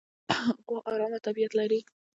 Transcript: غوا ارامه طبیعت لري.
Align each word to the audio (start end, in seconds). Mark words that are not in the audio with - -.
غوا 0.67 0.79
ارامه 0.93 1.19
طبیعت 1.27 1.51
لري. 1.59 1.79